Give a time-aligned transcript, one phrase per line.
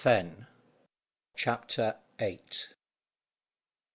[0.03, 0.47] "Very."
[1.35, 2.69] CHAPTER EIGHT.